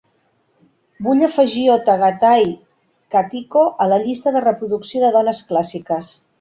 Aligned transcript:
Vull 1.07 1.21
afegir 1.27 1.65
Ottagathai 1.73 2.47
Kattiko 3.17 3.67
a 3.85 3.89
la 3.93 4.03
llista 4.07 4.37
de 4.39 4.45
reproducció 4.49 5.07
de 5.07 5.15
dones 5.21 5.47
clàssiques. 5.53 6.15